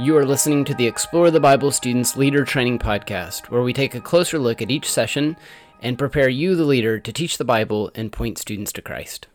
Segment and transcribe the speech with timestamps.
[0.00, 3.96] You are listening to the Explore the Bible Students Leader Training Podcast, where we take
[3.96, 5.36] a closer look at each session
[5.82, 9.26] and prepare you, the leader, to teach the Bible and point students to Christ.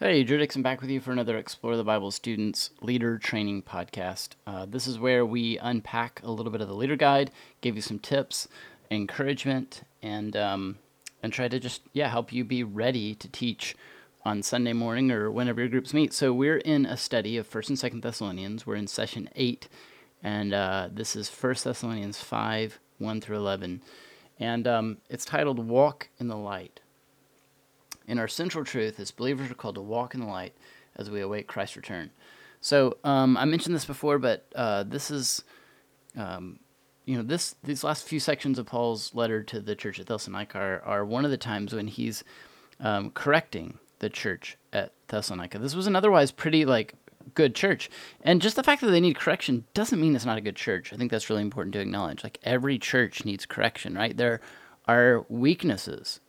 [0.00, 4.30] Hey, Drew Dixon back with you for another Explore the Bible Students Leader Training Podcast.
[4.44, 7.30] Uh, this is where we unpack a little bit of the leader guide,
[7.60, 8.48] give you some tips,
[8.90, 10.78] encouragement, and um,
[11.22, 13.76] and try to just yeah help you be ready to teach
[14.26, 16.12] on Sunday morning or whenever your groups meet.
[16.12, 18.66] So we're in a study of First and Second Thessalonians.
[18.66, 19.68] We're in session eight,
[20.20, 23.82] and uh, this is First Thessalonians five one through eleven,
[24.40, 26.80] and um, it's titled "Walk in the Light."
[28.08, 30.54] And our central truth is believers are called to walk in the light
[30.96, 32.10] as we await Christ's return.
[32.60, 35.44] So um, I mentioned this before, but uh, this is.
[36.16, 36.58] Um,
[37.04, 40.58] you know this these last few sections of Paul's letter to the church at Thessalonica
[40.58, 42.24] are, are one of the times when he's
[42.80, 45.58] um, correcting the church at Thessalonica.
[45.58, 46.94] This was an otherwise pretty like
[47.34, 47.90] good church.
[48.22, 50.92] And just the fact that they need correction doesn't mean it's not a good church.
[50.92, 52.22] I think that's really important to acknowledge.
[52.22, 54.16] Like every church needs correction, right?
[54.16, 54.40] There
[54.86, 56.20] are weaknesses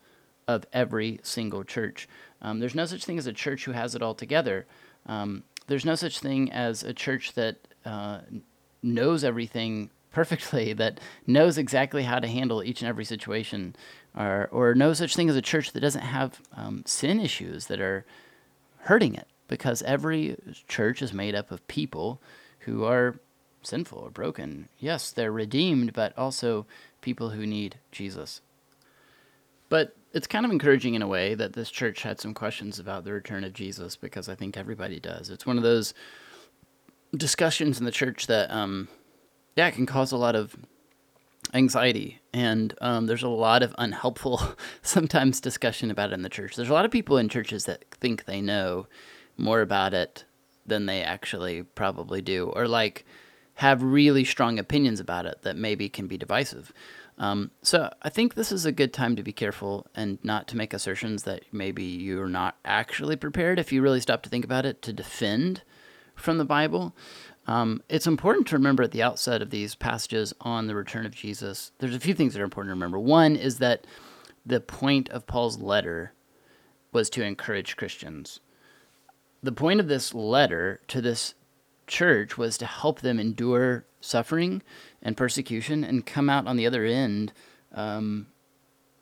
[0.47, 2.07] of every single church.
[2.41, 4.65] Um, there's no such thing as a church who has it all together.
[5.05, 8.21] Um, there's no such thing as a church that uh,
[8.81, 13.75] knows everything perfectly, that knows exactly how to handle each and every situation
[14.17, 17.79] or, or no such thing as a church that doesn't have um, sin issues that
[17.79, 18.03] are
[18.79, 20.35] hurting it because every
[20.67, 22.19] church is made up of people
[22.61, 23.19] who are
[23.61, 24.67] sinful or broken.
[24.79, 26.65] Yes, they're redeemed, but also
[27.01, 28.41] people who need Jesus.
[29.69, 33.03] But it's kind of encouraging in a way that this church had some questions about
[33.03, 35.29] the return of Jesus because I think everybody does.
[35.29, 35.93] It's one of those
[37.15, 38.87] discussions in the church that, um,
[39.57, 40.55] yeah, it can cause a lot of
[41.53, 44.39] anxiety and um, there's a lot of unhelpful
[44.81, 46.55] sometimes discussion about it in the church.
[46.55, 48.87] There's a lot of people in churches that think they know
[49.35, 50.25] more about it
[50.65, 53.05] than they actually probably do or like
[53.55, 56.71] have really strong opinions about it that maybe can be divisive.
[57.17, 60.57] Um, so i think this is a good time to be careful and not to
[60.57, 64.67] make assertions that maybe you're not actually prepared if you really stop to think about
[64.67, 65.63] it to defend
[66.13, 66.95] from the bible
[67.47, 71.15] um, it's important to remember at the outset of these passages on the return of
[71.15, 71.71] Jesus.
[71.79, 72.99] There's a few things that are important to remember.
[72.99, 73.87] One is that
[74.45, 76.13] the point of Paul's letter
[76.91, 78.41] was to encourage Christians.
[79.41, 81.35] The point of this letter to this
[81.85, 84.61] church was to help them endure suffering
[85.01, 87.31] and persecution and come out on the other end
[87.73, 88.27] um,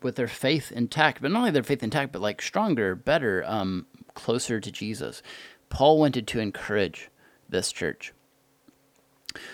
[0.04, 3.88] with their faith intact, but not only their faith intact, but like stronger, better, um,
[4.14, 5.24] closer to Jesus.
[5.70, 7.10] Paul wanted to encourage
[7.50, 8.14] this church.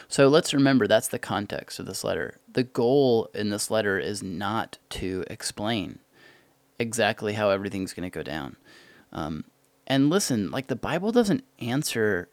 [0.07, 2.39] So let's remember that's the context of this letter.
[2.51, 5.99] The goal in this letter is not to explain
[6.79, 8.57] exactly how everything's going to go down.
[9.11, 9.45] Um,
[9.87, 12.29] and listen, like the Bible doesn't answer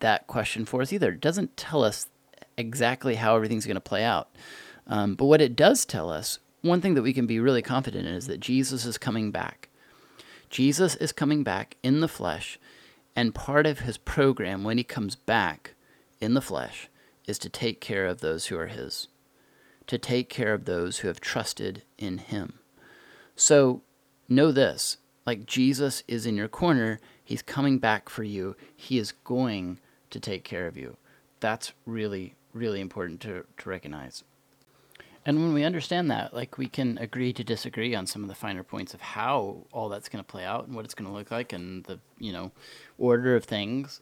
[0.00, 1.12] that question for us either.
[1.12, 2.08] It doesn't tell us
[2.56, 4.28] exactly how everything's going to play out.
[4.86, 8.06] Um, but what it does tell us, one thing that we can be really confident
[8.06, 9.68] in is that Jesus is coming back.
[10.50, 12.58] Jesus is coming back in the flesh,
[13.14, 15.74] and part of his program when he comes back
[16.20, 16.88] in the flesh
[17.26, 19.08] is to take care of those who are his,
[19.86, 22.58] to take care of those who have trusted in him.
[23.36, 23.82] So
[24.28, 29.12] know this like Jesus is in your corner, he's coming back for you, he is
[29.12, 29.78] going
[30.10, 30.96] to take care of you.
[31.40, 34.24] That's really, really important to, to recognize.
[35.26, 38.34] And when we understand that, like we can agree to disagree on some of the
[38.34, 41.16] finer points of how all that's going to play out and what it's going to
[41.16, 42.52] look like and the, you know,
[42.98, 44.00] order of things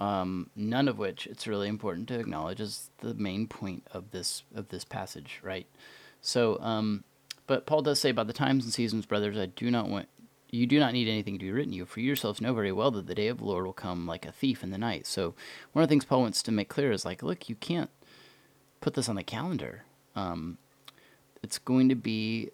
[0.00, 4.44] um, none of which it's really important to acknowledge is the main point of this
[4.54, 5.66] of this passage, right?
[6.20, 7.04] So, um,
[7.46, 10.08] but Paul does say, "By the times and seasons, brothers, I do not want
[10.50, 12.90] you do not need anything to be written you, for you yourselves know very well
[12.92, 15.34] that the day of the Lord will come like a thief in the night." So,
[15.72, 17.90] one of the things Paul wants to make clear is like, look, you can't
[18.80, 19.84] put this on the calendar.
[20.14, 20.58] Um,
[21.42, 22.50] it's going to be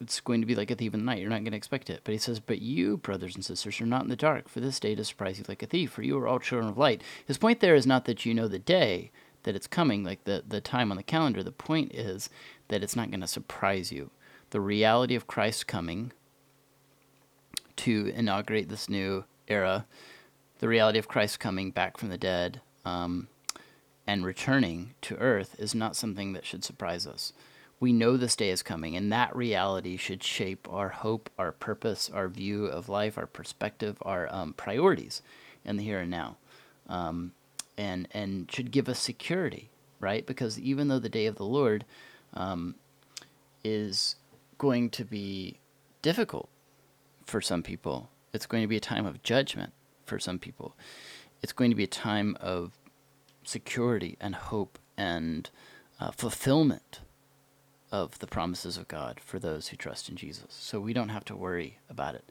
[0.00, 1.20] it's going to be like a thief in the night.
[1.20, 2.00] You're not going to expect it.
[2.04, 4.80] But he says, But you, brothers and sisters, are not in the dark, for this
[4.80, 7.02] day to surprise you like a thief, for you are all children of light.
[7.26, 9.10] His point there is not that you know the day
[9.42, 11.42] that it's coming, like the, the time on the calendar.
[11.42, 12.30] The point is
[12.68, 14.10] that it's not going to surprise you.
[14.50, 16.12] The reality of Christ coming
[17.76, 19.86] to inaugurate this new era,
[20.58, 23.28] the reality of Christ coming back from the dead um,
[24.06, 27.32] and returning to earth is not something that should surprise us
[27.80, 32.10] we know this day is coming, and that reality should shape our hope, our purpose,
[32.12, 35.22] our view of life, our perspective, our um, priorities
[35.64, 36.36] in the here and now,
[36.88, 37.32] um,
[37.78, 40.26] and and should give us security, right?
[40.26, 41.86] Because even though the day of the Lord
[42.34, 42.74] um,
[43.64, 44.16] is
[44.58, 45.58] going to be
[46.02, 46.50] difficult
[47.24, 49.72] for some people, it's going to be a time of judgment
[50.04, 50.76] for some people.
[51.42, 52.72] It's going to be a time of
[53.42, 55.48] security and hope and
[55.98, 57.00] uh, fulfillment
[57.92, 60.46] of the promises of God for those who trust in Jesus.
[60.50, 62.24] So we don't have to worry about it.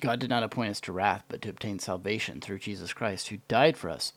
[0.00, 3.38] God did not appoint us to wrath, but to obtain salvation through Jesus Christ, who
[3.48, 4.12] died for us,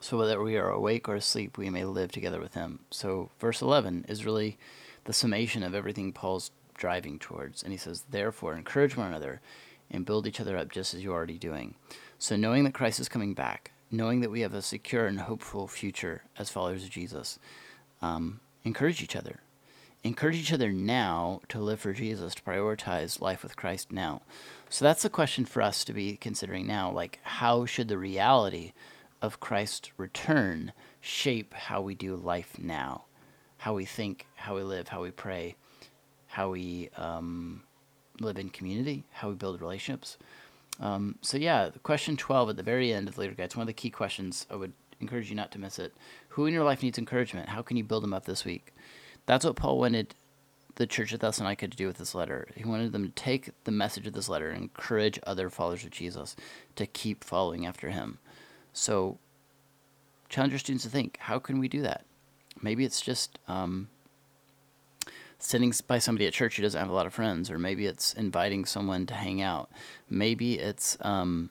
[0.00, 2.80] so whether we are awake or asleep, we may live together with him.
[2.90, 4.56] So, verse 11 is really
[5.04, 7.62] the summation of everything Paul's driving towards.
[7.62, 9.40] And he says, Therefore, encourage one another
[9.90, 11.74] and build each other up just as you're already doing.
[12.18, 15.66] So, knowing that Christ is coming back, knowing that we have a secure and hopeful
[15.66, 17.40] future as followers of Jesus,
[18.00, 19.40] um, encourage each other.
[20.04, 24.22] Encourage each other now to live for Jesus, to prioritize life with Christ now.
[24.70, 26.90] So, that's the question for us to be considering now.
[26.90, 28.72] Like, how should the reality
[29.20, 33.04] of Christ's return shape how we do life now,
[33.58, 35.56] how we think, how we live, how we pray,
[36.26, 37.62] how we um,
[38.20, 40.16] live in community, how we build relationships.
[40.80, 43.62] Um, so yeah, question 12 at the very end of the leader guide, it's one
[43.62, 44.46] of the key questions.
[44.50, 45.94] I would encourage you not to miss it.
[46.30, 47.48] Who in your life needs encouragement?
[47.50, 48.74] How can you build them up this week?
[49.26, 50.14] That's what Paul wanted
[50.76, 52.48] the church at Thessalonica to do with this letter.
[52.54, 55.90] He wanted them to take the message of this letter and encourage other followers of
[55.90, 56.36] Jesus
[56.76, 58.18] to keep following after him.
[58.72, 59.18] So
[60.28, 62.04] challenge your students to think, how can we do that?
[62.62, 63.88] Maybe it's just um,
[65.38, 68.12] sitting by somebody at church who doesn't have a lot of friends, or maybe it's
[68.14, 69.70] inviting someone to hang out.
[70.08, 71.50] Maybe it's, um,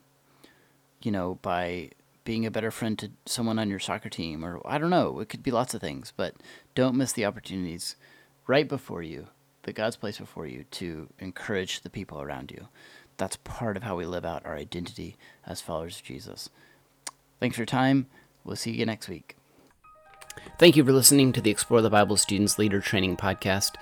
[1.02, 1.92] you know, by
[2.28, 5.22] being a better friend to someone on your soccer team, or I don't know.
[5.22, 6.36] It could be lots of things, but
[6.76, 7.96] don't miss the opportunities
[8.48, 9.28] right before you,
[9.64, 12.68] that God's placed before you, to encourage the people around you.
[13.16, 15.16] That's part of how we live out our identity
[15.46, 16.50] as followers of Jesus.
[17.40, 18.08] Thanks for your time.
[18.44, 19.38] We'll see you next week.
[20.60, 23.76] Thank you for listening to the Explore the Bible Students Leader Training Podcast,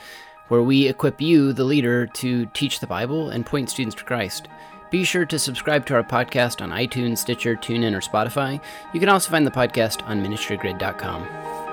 [0.50, 4.48] where we equip you, the leader, to teach the Bible and point students to Christ.
[4.96, 8.62] Be sure to subscribe to our podcast on iTunes, Stitcher, TuneIn, or Spotify.
[8.94, 11.65] You can also find the podcast on ministrygrid.com.